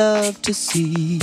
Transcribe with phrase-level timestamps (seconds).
[0.00, 1.19] love to cease.